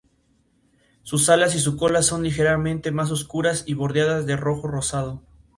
Sus 1.03 1.29
alas 1.29 1.53
y 1.53 1.59
su 1.59 1.77
cola 1.77 2.01
son 2.01 2.23
ligeramente 2.23 2.89
más 2.89 3.11
oscuras 3.11 3.65
y 3.67 3.75
bordeadas 3.75 4.25
de 4.25 4.35
rojo-rosado. 4.35 5.21